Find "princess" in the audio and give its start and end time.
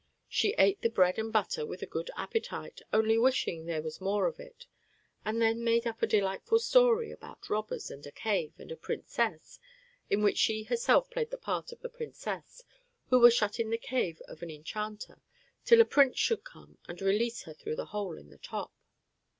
8.75-9.59, 11.89-12.63